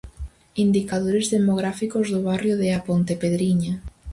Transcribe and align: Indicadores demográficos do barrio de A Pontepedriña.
Indicadores 0.65 1.25
demográficos 1.35 2.05
do 2.13 2.19
barrio 2.29 2.55
de 2.61 2.69
A 2.77 2.79
Pontepedriña. 2.87 3.73